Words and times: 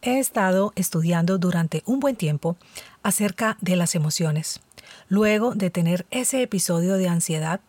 He 0.00 0.20
estado 0.20 0.72
estudiando 0.76 1.38
durante 1.38 1.82
un 1.84 1.98
buen 1.98 2.14
tiempo 2.14 2.56
acerca 3.02 3.56
de 3.60 3.74
las 3.74 3.96
emociones, 3.96 4.60
luego 5.08 5.54
de 5.54 5.70
tener 5.70 6.06
ese 6.12 6.40
episodio 6.40 6.94
de 6.94 7.08
ansiedad 7.08 7.60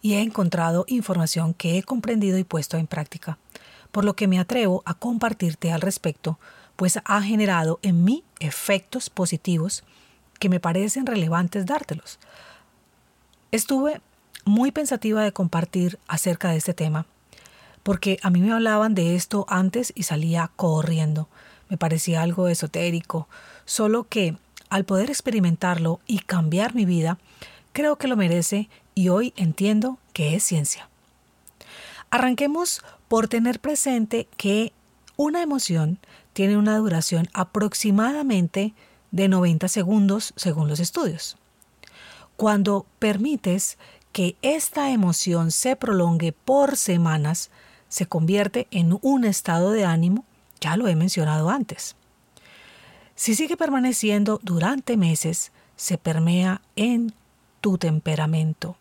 y 0.00 0.14
he 0.14 0.22
encontrado 0.22 0.86
información 0.88 1.52
que 1.52 1.76
he 1.76 1.82
comprendido 1.82 2.38
y 2.38 2.44
puesto 2.44 2.78
en 2.78 2.86
práctica, 2.86 3.38
por 3.92 4.06
lo 4.06 4.16
que 4.16 4.28
me 4.28 4.38
atrevo 4.38 4.82
a 4.86 4.94
compartirte 4.94 5.72
al 5.72 5.82
respecto, 5.82 6.38
pues 6.76 6.98
ha 7.04 7.22
generado 7.22 7.80
en 7.82 8.02
mí 8.02 8.24
efectos 8.40 9.10
positivos 9.10 9.84
que 10.38 10.48
me 10.48 10.60
parecen 10.60 11.04
relevantes 11.04 11.66
dártelos. 11.66 12.18
Estuve 13.52 14.00
muy 14.46 14.72
pensativa 14.72 15.22
de 15.22 15.32
compartir 15.32 15.98
acerca 16.08 16.50
de 16.50 16.56
este 16.56 16.72
tema, 16.72 17.06
porque 17.82 18.18
a 18.22 18.30
mí 18.30 18.40
me 18.40 18.52
hablaban 18.52 18.94
de 18.94 19.14
esto 19.14 19.44
antes 19.48 19.92
y 19.94 20.04
salía 20.04 20.50
corriendo, 20.56 21.28
me 21.68 21.76
parecía 21.76 22.22
algo 22.22 22.48
esotérico, 22.48 23.28
solo 23.64 24.04
que 24.08 24.36
al 24.70 24.84
poder 24.84 25.10
experimentarlo 25.10 26.00
y 26.06 26.20
cambiar 26.20 26.74
mi 26.74 26.84
vida, 26.84 27.18
creo 27.72 27.96
que 27.96 28.08
lo 28.08 28.16
merece 28.16 28.68
y 28.94 29.08
hoy 29.08 29.32
entiendo 29.36 29.98
que 30.12 30.34
es 30.34 30.42
ciencia. 30.44 30.88
Arranquemos 32.10 32.82
por 33.08 33.28
tener 33.28 33.60
presente 33.60 34.28
que 34.36 34.72
una 35.16 35.42
emoción 35.42 35.98
tiene 36.32 36.56
una 36.56 36.76
duración 36.76 37.28
aproximadamente 37.32 38.74
de 39.10 39.28
90 39.28 39.68
segundos 39.68 40.32
según 40.36 40.68
los 40.68 40.80
estudios. 40.80 41.36
Cuando 42.36 42.86
permites 42.98 43.78
que 44.12 44.36
esta 44.42 44.90
emoción 44.90 45.50
se 45.50 45.76
prolongue 45.76 46.32
por 46.32 46.76
semanas, 46.76 47.50
se 47.88 48.06
convierte 48.06 48.66
en 48.72 48.98
un 49.02 49.24
estado 49.24 49.70
de 49.70 49.84
ánimo 49.84 50.24
ya 50.64 50.78
lo 50.78 50.88
he 50.88 50.96
mencionado 50.96 51.50
antes. 51.50 51.94
Si 53.14 53.34
sigue 53.34 53.58
permaneciendo 53.58 54.40
durante 54.42 54.96
meses, 54.96 55.52
se 55.76 55.98
permea 55.98 56.62
en 56.74 57.12
tu 57.60 57.76
temperamento 57.76 58.78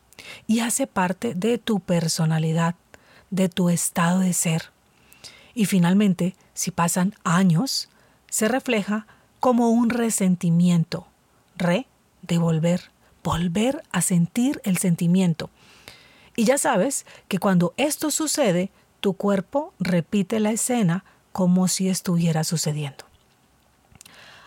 y 0.47 0.61
hace 0.61 0.87
parte 0.87 1.35
de 1.35 1.57
tu 1.57 1.81
personalidad, 1.81 2.75
de 3.31 3.49
tu 3.49 3.69
estado 3.69 4.19
de 4.19 4.31
ser. 4.31 4.71
Y 5.53 5.65
finalmente, 5.65 6.35
si 6.53 6.71
pasan 6.71 7.15
años, 7.25 7.89
se 8.29 8.47
refleja 8.47 9.05
como 9.41 9.69
un 9.69 9.89
resentimiento. 9.89 11.05
Re, 11.57 11.85
devolver, 12.21 12.91
volver 13.23 13.83
a 13.91 14.01
sentir 14.01 14.61
el 14.63 14.77
sentimiento. 14.77 15.49
Y 16.37 16.45
ya 16.45 16.57
sabes 16.57 17.05
que 17.27 17.39
cuando 17.39 17.73
esto 17.75 18.09
sucede, 18.09 18.71
tu 19.01 19.15
cuerpo 19.15 19.73
repite 19.79 20.39
la 20.39 20.51
escena 20.51 21.03
como 21.33 21.67
si 21.67 21.89
estuviera 21.89 22.45
sucediendo. 22.45 23.05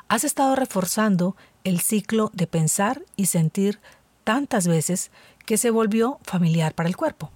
Has 0.09 0.25
estado 0.25 0.57
reforzando 0.57 1.37
el 1.65 1.81
ciclo 1.81 2.31
de 2.33 2.47
pensar 2.47 3.03
y 3.17 3.27
sentir 3.27 3.81
tantas 4.25 4.67
veces 4.67 5.11
que 5.45 5.59
se 5.59 5.71
volvió 5.71 6.19
familiar 6.23 6.75
para 6.75 6.89
el 6.89 6.97
cuerpo. 6.97 7.31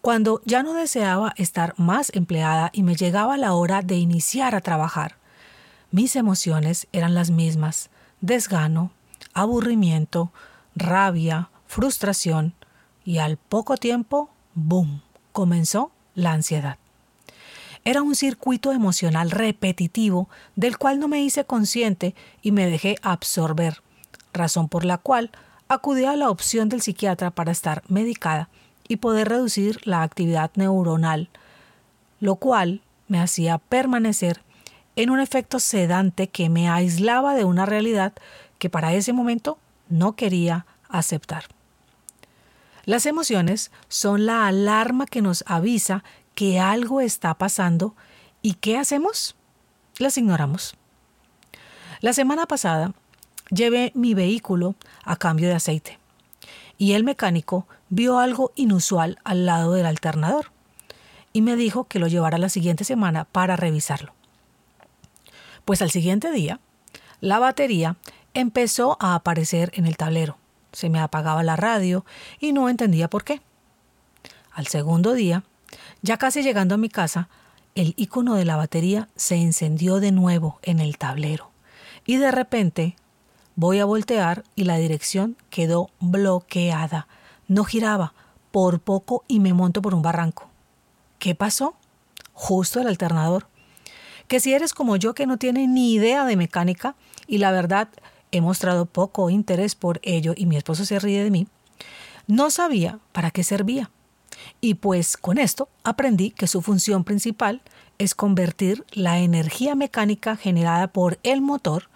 Cuando 0.00 0.40
ya 0.44 0.62
no 0.62 0.74
deseaba 0.74 1.34
estar 1.36 1.74
más 1.76 2.10
empleada 2.14 2.70
y 2.72 2.82
me 2.82 2.94
llegaba 2.94 3.36
la 3.36 3.54
hora 3.54 3.82
de 3.82 3.96
iniciar 3.96 4.54
a 4.54 4.60
trabajar, 4.60 5.16
mis 5.90 6.14
emociones 6.14 6.86
eran 6.92 7.14
las 7.14 7.30
mismas, 7.30 7.90
desgano, 8.20 8.92
aburrimiento, 9.32 10.30
rabia, 10.76 11.50
frustración 11.66 12.54
y 13.04 13.18
al 13.18 13.38
poco 13.38 13.76
tiempo, 13.76 14.30
¡boom!, 14.54 15.02
comenzó 15.32 15.90
la 16.14 16.32
ansiedad. 16.32 16.78
Era 17.84 18.02
un 18.02 18.14
circuito 18.14 18.72
emocional 18.72 19.30
repetitivo 19.30 20.28
del 20.56 20.78
cual 20.78 20.98
no 20.98 21.08
me 21.08 21.22
hice 21.22 21.44
consciente 21.44 22.14
y 22.42 22.52
me 22.52 22.66
dejé 22.66 22.96
absorber, 23.02 23.82
razón 24.32 24.68
por 24.68 24.84
la 24.84 24.98
cual 24.98 25.30
acudí 25.68 26.04
a 26.04 26.16
la 26.16 26.30
opción 26.30 26.68
del 26.68 26.82
psiquiatra 26.82 27.30
para 27.30 27.52
estar 27.52 27.82
medicada 27.88 28.48
y 28.88 28.96
poder 28.96 29.28
reducir 29.28 29.80
la 29.84 30.02
actividad 30.02 30.50
neuronal, 30.54 31.28
lo 32.20 32.36
cual 32.36 32.80
me 33.06 33.20
hacía 33.20 33.58
permanecer 33.58 34.42
en 34.96 35.10
un 35.10 35.20
efecto 35.20 35.60
sedante 35.60 36.28
que 36.28 36.48
me 36.48 36.68
aislaba 36.68 37.34
de 37.34 37.44
una 37.44 37.66
realidad 37.66 38.12
que 38.58 38.70
para 38.70 38.94
ese 38.94 39.12
momento 39.12 39.58
no 39.88 40.16
quería 40.16 40.66
aceptar. 40.88 41.44
Las 42.84 43.06
emociones 43.06 43.70
son 43.88 44.26
la 44.26 44.46
alarma 44.46 45.06
que 45.06 45.22
nos 45.22 45.44
avisa 45.46 46.02
que 46.38 46.60
algo 46.60 47.00
está 47.00 47.34
pasando 47.34 47.96
y 48.42 48.54
¿qué 48.54 48.78
hacemos? 48.78 49.34
Las 49.98 50.16
ignoramos. 50.18 50.76
La 52.00 52.12
semana 52.12 52.46
pasada 52.46 52.92
llevé 53.50 53.90
mi 53.96 54.14
vehículo 54.14 54.76
a 55.02 55.16
cambio 55.16 55.48
de 55.48 55.56
aceite 55.56 55.98
y 56.76 56.92
el 56.92 57.02
mecánico 57.02 57.66
vio 57.88 58.20
algo 58.20 58.52
inusual 58.54 59.18
al 59.24 59.46
lado 59.46 59.72
del 59.72 59.84
alternador 59.84 60.52
y 61.32 61.42
me 61.42 61.56
dijo 61.56 61.88
que 61.88 61.98
lo 61.98 62.06
llevara 62.06 62.38
la 62.38 62.50
siguiente 62.50 62.84
semana 62.84 63.24
para 63.24 63.56
revisarlo. 63.56 64.12
Pues 65.64 65.82
al 65.82 65.90
siguiente 65.90 66.30
día, 66.30 66.60
la 67.20 67.40
batería 67.40 67.96
empezó 68.32 68.96
a 69.00 69.16
aparecer 69.16 69.72
en 69.74 69.86
el 69.86 69.96
tablero. 69.96 70.38
Se 70.70 70.88
me 70.88 71.00
apagaba 71.00 71.42
la 71.42 71.56
radio 71.56 72.04
y 72.38 72.52
no 72.52 72.68
entendía 72.68 73.10
por 73.10 73.24
qué. 73.24 73.40
Al 74.52 74.68
segundo 74.68 75.14
día, 75.14 75.42
ya 76.02 76.16
casi 76.16 76.42
llegando 76.42 76.74
a 76.74 76.78
mi 76.78 76.88
casa, 76.88 77.28
el 77.74 77.94
icono 77.96 78.34
de 78.34 78.44
la 78.44 78.56
batería 78.56 79.08
se 79.16 79.36
encendió 79.36 80.00
de 80.00 80.12
nuevo 80.12 80.58
en 80.62 80.80
el 80.80 80.98
tablero 80.98 81.50
y 82.06 82.16
de 82.16 82.30
repente 82.30 82.96
voy 83.54 83.80
a 83.80 83.84
voltear 83.84 84.44
y 84.56 84.64
la 84.64 84.76
dirección 84.76 85.36
quedó 85.50 85.90
bloqueada. 86.00 87.06
No 87.48 87.64
giraba 87.64 88.14
por 88.50 88.80
poco 88.80 89.24
y 89.28 89.40
me 89.40 89.52
monto 89.52 89.82
por 89.82 89.94
un 89.94 90.02
barranco. 90.02 90.48
¿Qué 91.18 91.34
pasó? 91.34 91.74
Justo 92.32 92.80
el 92.80 92.86
alternador. 92.86 93.48
Que 94.26 94.40
si 94.40 94.54
eres 94.54 94.74
como 94.74 94.96
yo 94.96 95.14
que 95.14 95.26
no 95.26 95.38
tiene 95.38 95.66
ni 95.66 95.92
idea 95.92 96.24
de 96.24 96.36
mecánica 96.36 96.94
y 97.26 97.38
la 97.38 97.50
verdad 97.50 97.88
he 98.30 98.40
mostrado 98.40 98.86
poco 98.86 99.30
interés 99.30 99.74
por 99.74 100.00
ello 100.02 100.34
y 100.36 100.46
mi 100.46 100.56
esposo 100.56 100.84
se 100.84 100.98
ríe 100.98 101.24
de 101.24 101.30
mí, 101.30 101.46
no 102.26 102.50
sabía 102.50 103.00
para 103.12 103.30
qué 103.30 103.42
servía. 103.42 103.90
Y 104.60 104.74
pues 104.74 105.16
con 105.16 105.38
esto 105.38 105.68
aprendí 105.84 106.30
que 106.30 106.46
su 106.46 106.62
función 106.62 107.04
principal 107.04 107.62
es 107.98 108.14
convertir 108.14 108.84
la 108.92 109.18
energía 109.18 109.74
mecánica 109.74 110.36
generada 110.36 110.88
por 110.88 111.18
el 111.22 111.40
motor 111.40 111.88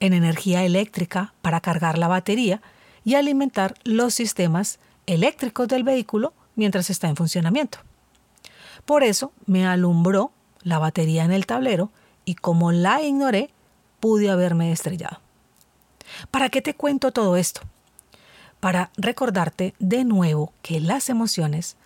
en 0.00 0.12
energía 0.12 0.64
eléctrica 0.64 1.34
para 1.42 1.60
cargar 1.60 1.98
la 1.98 2.08
batería 2.08 2.60
y 3.04 3.14
alimentar 3.14 3.74
los 3.84 4.14
sistemas 4.14 4.78
eléctricos 5.06 5.68
del 5.68 5.84
vehículo 5.84 6.32
mientras 6.56 6.90
está 6.90 7.08
en 7.08 7.16
funcionamiento. 7.16 7.78
Por 8.84 9.02
eso 9.02 9.32
me 9.46 9.66
alumbró 9.66 10.32
la 10.62 10.78
batería 10.78 11.24
en 11.24 11.32
el 11.32 11.46
tablero 11.46 11.90
y 12.24 12.34
como 12.34 12.72
la 12.72 13.02
ignoré, 13.02 13.50
pude 14.00 14.30
haberme 14.30 14.72
estrellado. 14.72 15.20
¿Para 16.30 16.48
qué 16.48 16.60
te 16.60 16.74
cuento 16.74 17.12
todo 17.12 17.36
esto? 17.36 17.62
Para 18.60 18.90
recordarte 18.96 19.74
de 19.78 20.04
nuevo 20.04 20.52
que 20.62 20.80
las 20.80 21.08
emociones 21.08 21.76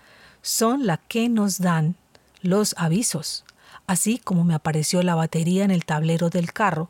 son 0.48 0.86
las 0.86 1.00
que 1.08 1.28
nos 1.28 1.58
dan 1.58 1.94
los 2.40 2.74
avisos, 2.78 3.44
así 3.86 4.16
como 4.16 4.44
me 4.44 4.54
apareció 4.54 5.02
la 5.02 5.14
batería 5.14 5.62
en 5.62 5.70
el 5.70 5.84
tablero 5.84 6.30
del 6.30 6.54
carro, 6.54 6.88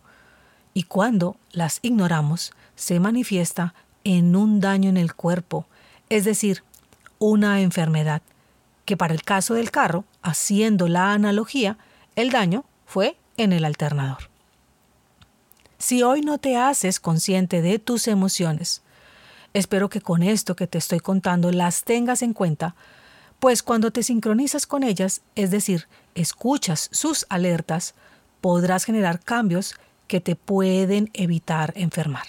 y 0.74 0.84
cuando 0.84 1.36
las 1.50 1.80
ignoramos 1.82 2.52
se 2.76 3.00
manifiesta 3.00 3.74
en 4.04 4.36
un 4.36 4.60
daño 4.60 4.88
en 4.88 4.96
el 4.96 5.12
cuerpo, 5.12 5.66
es 6.08 6.24
decir, 6.24 6.62
una 7.18 7.60
enfermedad, 7.60 8.22
que 8.84 8.96
para 8.96 9.12
el 9.12 9.24
caso 9.24 9.54
del 9.54 9.72
carro, 9.72 10.04
haciendo 10.22 10.86
la 10.86 11.12
analogía, 11.12 11.78
el 12.14 12.30
daño 12.30 12.64
fue 12.86 13.16
en 13.36 13.52
el 13.52 13.64
alternador. 13.64 14.30
Si 15.78 16.04
hoy 16.04 16.20
no 16.20 16.38
te 16.38 16.56
haces 16.56 17.00
consciente 17.00 17.60
de 17.60 17.80
tus 17.80 18.06
emociones, 18.06 18.82
espero 19.52 19.88
que 19.88 20.00
con 20.00 20.22
esto 20.22 20.54
que 20.54 20.68
te 20.68 20.78
estoy 20.78 21.00
contando 21.00 21.50
las 21.50 21.82
tengas 21.82 22.22
en 22.22 22.34
cuenta 22.34 22.76
pues 23.38 23.62
cuando 23.62 23.90
te 23.90 24.02
sincronizas 24.02 24.66
con 24.66 24.82
ellas, 24.82 25.22
es 25.34 25.50
decir, 25.50 25.86
escuchas 26.14 26.88
sus 26.92 27.26
alertas, 27.28 27.94
podrás 28.40 28.84
generar 28.84 29.20
cambios 29.20 29.74
que 30.08 30.20
te 30.20 30.36
pueden 30.36 31.10
evitar 31.12 31.72
enfermar. 31.76 32.26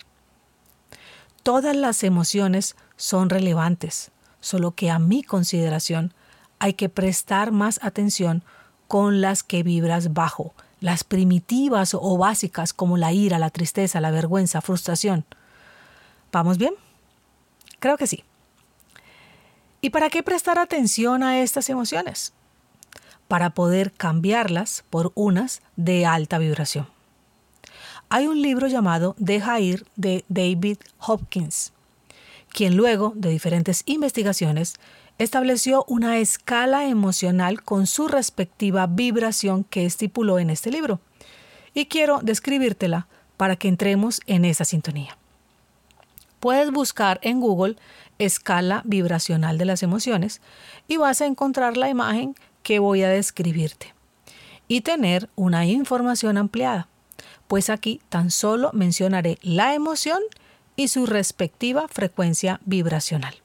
Todas 1.43 1.75
las 1.75 2.03
emociones 2.03 2.75
son 2.95 3.29
relevantes, 3.29 4.11
solo 4.39 4.71
que 4.71 4.91
a 4.91 4.99
mi 4.99 5.23
consideración 5.23 6.13
hay 6.59 6.73
que 6.73 6.89
prestar 6.89 7.51
más 7.51 7.79
atención 7.81 8.43
con 8.87 9.21
las 9.21 9.43
que 9.43 9.63
vibras 9.63 10.13
bajo, 10.13 10.53
las 10.79 11.03
primitivas 11.03 11.93
o 11.93 12.17
básicas 12.17 12.73
como 12.73 12.97
la 12.97 13.13
ira, 13.13 13.39
la 13.39 13.49
tristeza, 13.49 14.01
la 14.01 14.11
vergüenza, 14.11 14.61
frustración. 14.61 15.25
¿Vamos 16.31 16.57
bien? 16.57 16.73
Creo 17.79 17.97
que 17.97 18.07
sí. 18.07 18.23
¿Y 19.81 19.91
para 19.91 20.09
qué 20.09 20.23
prestar 20.23 20.59
atención 20.59 21.23
a 21.23 21.39
estas 21.39 21.69
emociones? 21.69 22.33
Para 23.29 23.51
poder 23.51 23.93
cambiarlas 23.93 24.83
por 24.89 25.13
unas 25.15 25.61
de 25.77 26.05
alta 26.05 26.37
vibración. 26.37 26.87
Hay 28.09 28.27
un 28.27 28.41
libro 28.41 28.67
llamado 28.67 29.15
Deja 29.19 29.59
ir 29.59 29.85
de 29.95 30.25
David 30.27 30.79
Hopkins, 30.99 31.71
quien 32.51 32.75
luego 32.75 33.13
de 33.15 33.29
diferentes 33.29 33.83
investigaciones 33.85 34.75
estableció 35.17 35.85
una 35.87 36.17
escala 36.17 36.85
emocional 36.85 37.61
con 37.61 37.87
su 37.87 38.07
respectiva 38.07 38.87
vibración 38.87 39.63
que 39.63 39.85
estipuló 39.85 40.39
en 40.39 40.49
este 40.49 40.71
libro. 40.71 40.99
Y 41.73 41.85
quiero 41.85 42.19
describírtela 42.21 43.07
para 43.37 43.55
que 43.55 43.69
entremos 43.69 44.19
en 44.25 44.43
esa 44.43 44.65
sintonía. 44.65 45.17
Puedes 46.39 46.71
buscar 46.71 47.19
en 47.21 47.39
Google 47.39 47.75
escala 48.17 48.81
vibracional 48.85 49.57
de 49.57 49.65
las 49.65 49.83
emociones 49.83 50.41
y 50.87 50.97
vas 50.97 51.21
a 51.21 51.25
encontrar 51.25 51.77
la 51.77 51.89
imagen 51.89 52.35
que 52.63 52.79
voy 52.79 53.03
a 53.03 53.09
describirte 53.09 53.93
y 54.67 54.81
tener 54.81 55.29
una 55.35 55.65
información 55.65 56.37
ampliada, 56.37 56.87
pues 57.47 57.69
aquí 57.69 58.01
tan 58.09 58.29
solo 58.29 58.69
mencionaré 58.73 59.39
la 59.41 59.73
emoción 59.73 60.19
y 60.75 60.89
su 60.89 61.05
respectiva 61.05 61.87
frecuencia 61.87 62.61
vibracional. 62.65 63.35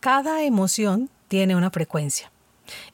Cada 0.00 0.42
emoción 0.42 1.10
tiene 1.28 1.56
una 1.56 1.70
frecuencia 1.70 2.30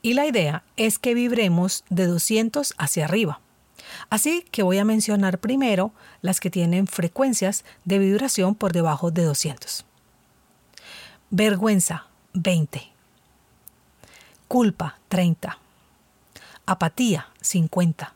y 0.01 0.15
la 0.15 0.27
idea 0.27 0.63
es 0.77 0.99
que 0.99 1.15
vibremos 1.15 1.85
de 1.91 2.07
200 2.07 2.75
hacia 2.79 3.05
arriba. 3.05 3.41
Así 4.09 4.45
que 4.51 4.63
voy 4.63 4.79
a 4.79 4.85
mencionar 4.85 5.39
primero 5.39 5.93
las 6.23 6.41
que 6.41 6.51
tienen 6.51 6.87
frecuencias 6.87 7.65
de 7.85 7.99
vibración 7.99 8.55
por 8.55 8.73
debajo 8.73 9.11
de 9.11 9.25
200. 9.25 9.85
Vergüenza, 11.31 12.07
20. 12.35 12.83
Culpa, 14.49 14.99
30. 15.09 15.59
Apatía, 16.67 17.29
50. 17.41 18.15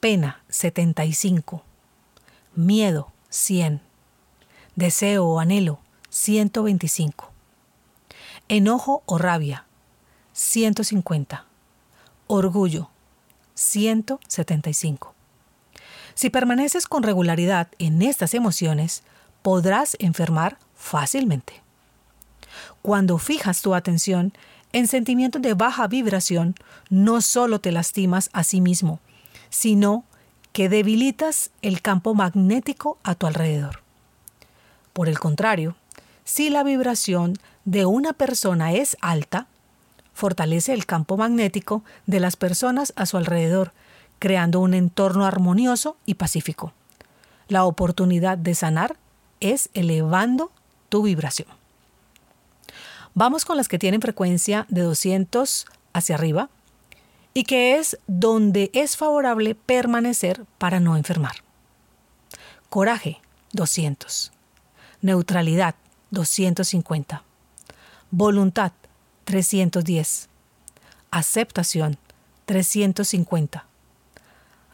Pena, 0.00 0.42
75. 0.48 1.62
Miedo, 2.54 3.12
100. 3.30 3.80
Deseo 4.74 5.26
o 5.26 5.38
anhelo, 5.38 5.78
125. 6.10 7.30
Enojo 8.48 9.02
o 9.06 9.16
rabia, 9.16 9.64
150. 10.32 11.46
Orgullo, 12.26 12.90
175. 13.62 15.14
Si 16.14 16.30
permaneces 16.30 16.86
con 16.86 17.02
regularidad 17.02 17.68
en 17.78 18.02
estas 18.02 18.34
emociones, 18.34 19.02
podrás 19.42 19.96
enfermar 19.98 20.58
fácilmente. 20.74 21.62
Cuando 22.82 23.18
fijas 23.18 23.62
tu 23.62 23.74
atención 23.74 24.32
en 24.72 24.88
sentimientos 24.88 25.40
de 25.40 25.54
baja 25.54 25.86
vibración, 25.86 26.54
no 26.90 27.20
solo 27.20 27.60
te 27.60 27.72
lastimas 27.72 28.30
a 28.32 28.44
sí 28.44 28.60
mismo, 28.60 29.00
sino 29.48 30.04
que 30.52 30.68
debilitas 30.68 31.50
el 31.62 31.80
campo 31.80 32.14
magnético 32.14 32.98
a 33.04 33.14
tu 33.14 33.26
alrededor. 33.26 33.82
Por 34.92 35.08
el 35.08 35.18
contrario, 35.18 35.76
si 36.24 36.50
la 36.50 36.62
vibración 36.62 37.38
de 37.64 37.86
una 37.86 38.12
persona 38.12 38.72
es 38.72 38.96
alta, 39.00 39.46
fortalece 40.12 40.72
el 40.72 40.86
campo 40.86 41.16
magnético 41.16 41.82
de 42.06 42.20
las 42.20 42.36
personas 42.36 42.92
a 42.96 43.06
su 43.06 43.16
alrededor, 43.16 43.72
creando 44.18 44.60
un 44.60 44.74
entorno 44.74 45.26
armonioso 45.26 45.96
y 46.06 46.14
pacífico. 46.14 46.72
La 47.48 47.64
oportunidad 47.64 48.38
de 48.38 48.54
sanar 48.54 48.96
es 49.40 49.68
elevando 49.74 50.52
tu 50.88 51.02
vibración. 51.02 51.48
Vamos 53.14 53.44
con 53.44 53.56
las 53.56 53.68
que 53.68 53.78
tienen 53.78 54.00
frecuencia 54.00 54.66
de 54.68 54.82
200 54.82 55.66
hacia 55.92 56.14
arriba 56.14 56.48
y 57.34 57.44
que 57.44 57.76
es 57.76 57.98
donde 58.06 58.70
es 58.72 58.96
favorable 58.96 59.54
permanecer 59.54 60.44
para 60.58 60.80
no 60.80 60.96
enfermar. 60.96 61.36
Coraje, 62.68 63.20
200. 63.52 64.32
Neutralidad, 65.02 65.74
250. 66.10 67.22
Voluntad, 68.10 68.72
310. 69.24 70.28
Aceptación, 71.10 71.98
350. 72.46 73.66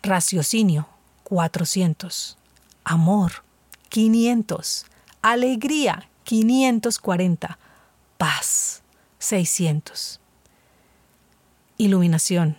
Raciocinio, 0.03 0.89
400. 1.25 2.39
Amor, 2.85 3.45
500. 3.89 4.87
Alegría, 5.23 6.09
540. 6.25 7.59
Paz, 8.17 8.83
600. 9.19 10.21
Iluminación, 11.77 12.57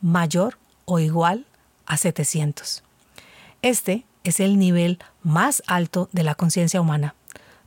mayor 0.00 0.58
o 0.84 0.98
igual 0.98 1.46
a 1.86 1.96
700. 1.96 2.82
Este 3.62 4.04
es 4.24 4.40
el 4.40 4.58
nivel 4.58 4.98
más 5.22 5.62
alto 5.66 6.08
de 6.12 6.22
la 6.22 6.34
conciencia 6.34 6.80
humana, 6.80 7.14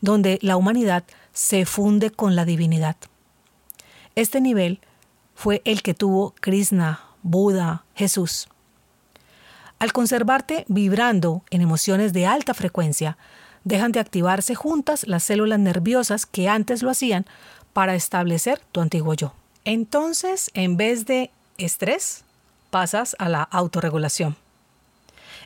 donde 0.01 0.39
la 0.41 0.57
humanidad 0.57 1.03
se 1.33 1.65
funde 1.65 2.11
con 2.11 2.35
la 2.35 2.45
divinidad. 2.45 2.95
Este 4.19 4.41
nivel 4.41 4.81
fue 5.33 5.61
el 5.63 5.81
que 5.81 5.93
tuvo 5.93 6.35
Krishna, 6.41 7.05
Buda, 7.23 7.85
Jesús. 7.95 8.49
Al 9.79 9.93
conservarte 9.93 10.65
vibrando 10.67 11.41
en 11.51 11.61
emociones 11.61 12.11
de 12.11 12.25
alta 12.25 12.53
frecuencia, 12.53 13.17
dejan 13.63 13.93
de 13.93 14.01
activarse 14.01 14.55
juntas 14.55 15.07
las 15.07 15.23
células 15.23 15.59
nerviosas 15.59 16.25
que 16.25 16.49
antes 16.49 16.83
lo 16.83 16.89
hacían 16.89 17.27
para 17.71 17.95
establecer 17.95 18.59
tu 18.73 18.81
antiguo 18.81 19.13
yo. 19.13 19.31
Entonces, 19.63 20.51
en 20.53 20.75
vez 20.75 21.05
de 21.05 21.31
estrés, 21.57 22.25
pasas 22.71 23.15
a 23.19 23.29
la 23.29 23.43
autorregulación. 23.43 24.35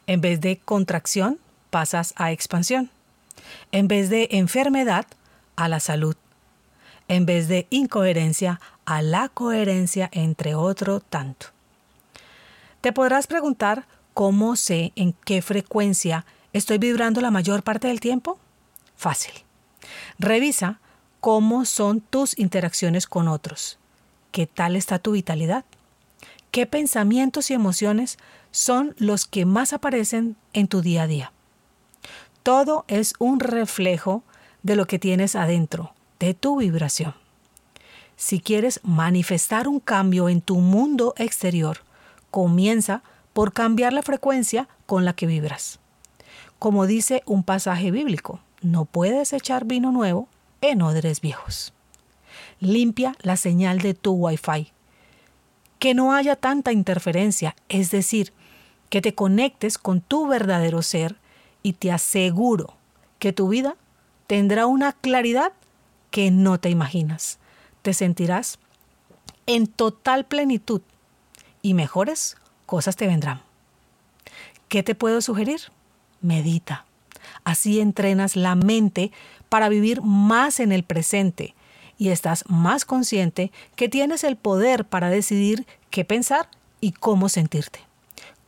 En 0.08 0.20
vez 0.20 0.42
de 0.42 0.58
contracción, 0.58 1.38
pasas 1.70 2.16
a 2.18 2.32
expansión. 2.32 2.90
En 3.72 3.88
vez 3.88 4.10
de 4.10 4.30
enfermedad, 4.32 5.06
a 5.56 5.70
la 5.70 5.80
salud. 5.80 6.16
En 7.14 7.28
vez 7.28 7.48
de 7.48 7.68
incoherencia, 7.70 8.60
a 8.86 9.04
la 9.04 9.30
coherencia, 9.30 10.10
entre 10.14 10.56
otro 10.56 11.00
tanto. 11.00 11.46
Te 12.82 12.92
podrás 12.92 13.28
preguntar 13.28 13.86
cómo 14.16 14.56
sé 14.56 14.94
en 14.96 15.14
qué 15.24 15.44
frecuencia 15.44 16.26
estoy 16.54 16.80
vibrando 16.80 17.22
la 17.22 17.30
mayor 17.30 17.62
parte 17.62 17.88
del 17.88 18.00
tiempo. 18.00 18.40
Fácil. 18.96 19.32
Revisa 20.18 20.80
cómo 21.20 21.66
son 21.66 22.02
tus 22.02 22.36
interacciones 22.40 23.06
con 23.06 23.28
otros. 23.28 23.78
¿Qué 24.32 24.48
tal 24.48 24.76
está 24.76 24.98
tu 24.98 25.12
vitalidad? 25.12 25.66
¿Qué 26.50 26.66
pensamientos 26.66 27.52
y 27.52 27.54
emociones 27.54 28.18
son 28.50 28.96
los 28.98 29.28
que 29.28 29.46
más 29.46 29.72
aparecen 29.72 30.36
en 30.54 30.68
tu 30.68 30.82
día 30.82 31.04
a 31.04 31.08
día? 31.08 31.32
Todo 32.42 32.86
es 32.88 33.14
un 33.20 33.40
reflejo 33.40 34.24
de 34.64 34.76
lo 34.76 34.88
que 34.88 34.98
tienes 34.98 35.36
adentro, 35.36 35.94
de 36.24 36.34
tu 36.34 36.56
vibración. 36.56 37.14
Si 38.16 38.40
quieres 38.40 38.80
manifestar 38.84 39.68
un 39.68 39.82
cambio 39.82 40.30
en 40.30 40.40
tu 40.40 40.56
mundo 40.56 41.14
exterior, 41.18 41.80
comienza 42.32 43.04
por 43.34 43.52
cambiar 43.52 43.92
la 43.92 44.04
frecuencia 44.04 44.70
con 44.86 45.04
la 45.04 45.14
que 45.14 45.26
vibras. 45.26 45.80
Como 46.60 46.88
dice 46.88 47.24
un 47.26 47.44
pasaje 47.44 47.92
bíblico, 47.92 48.40
no 48.62 48.86
puedes 48.86 49.34
echar 49.34 49.66
vino 49.66 49.92
nuevo 49.92 50.30
en 50.62 50.82
odres 50.82 51.20
viejos. 51.20 51.74
Limpia 52.62 53.18
la 53.22 53.36
señal 53.36 53.80
de 53.80 53.94
tu 53.94 54.14
Wi-Fi. 54.14 54.72
Que 55.78 55.94
no 55.94 56.14
haya 56.14 56.38
tanta 56.38 56.72
interferencia, 56.72 57.54
es 57.68 57.92
decir, 57.92 58.32
que 58.90 59.02
te 59.02 59.14
conectes 59.14 59.78
con 59.78 60.00
tu 60.00 60.28
verdadero 60.28 60.84
ser 60.84 61.18
y 61.64 61.74
te 61.74 61.92
aseguro 61.92 62.76
que 63.20 63.34
tu 63.34 63.50
vida 63.50 63.76
tendrá 64.28 64.68
una 64.68 64.94
claridad 64.94 65.52
que 66.14 66.30
no 66.30 66.60
te 66.60 66.70
imaginas. 66.70 67.40
Te 67.82 67.92
sentirás 67.96 68.60
en 69.48 69.66
total 69.66 70.26
plenitud 70.26 70.82
y 71.64 71.74
mejores 71.74 72.38
cosas 72.68 72.96
te 72.96 73.08
vendrán. 73.08 73.42
¿Qué 74.68 74.84
te 74.84 74.94
puedo 74.94 75.22
sugerir? 75.22 75.60
Medita. 76.22 76.86
Así 77.44 77.80
entrenas 77.80 78.36
la 78.36 78.54
mente 78.54 79.12
para 79.50 79.70
vivir 79.70 80.04
más 80.04 80.60
en 80.60 80.72
el 80.72 80.84
presente 80.84 81.56
y 81.98 82.10
estás 82.10 82.44
más 82.48 82.86
consciente 82.86 83.52
que 83.76 83.90
tienes 83.90 84.24
el 84.24 84.36
poder 84.36 84.86
para 84.86 85.10
decidir 85.10 85.66
qué 85.90 86.06
pensar 86.06 86.48
y 86.80 86.92
cómo 86.92 87.28
sentirte. 87.28 87.80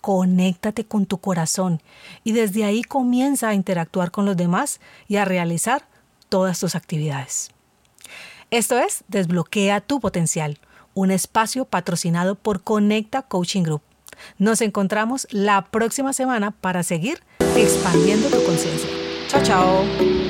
conéctate 0.01 0.85
con 0.85 1.07
tu 1.07 1.17
corazón 1.17 1.81
y 2.23 2.33
desde 2.33 2.63
ahí 2.63 2.83
comienza 2.83 3.49
a 3.49 3.55
interactuar 3.55 4.11
con 4.11 4.27
los 4.27 4.37
demás 4.37 4.79
y 5.07 5.15
a 5.15 5.25
realizar 5.25 5.87
todas 6.29 6.59
tus 6.59 6.75
actividades. 6.75 7.54
Esto 8.51 8.77
es 8.77 9.03
Desbloquea 9.07 9.81
tu 9.81 9.99
potencial, 9.99 10.59
un 10.93 11.11
espacio 11.11 11.65
patrocinado 11.65 12.35
por 12.35 12.61
Conecta 12.63 13.23
Coaching 13.23 13.63
Group. 13.63 13.81
Nos 14.37 14.61
encontramos 14.61 15.27
la 15.31 15.65
próxima 15.65 16.13
semana 16.13 16.51
para 16.51 16.83
seguir 16.83 17.21
expandiendo 17.57 18.29
tu 18.29 18.43
conciencia. 18.43 18.89
Chao, 19.27 19.43
chao. 19.43 20.24